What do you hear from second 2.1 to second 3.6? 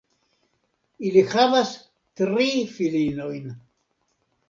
tri filinojn.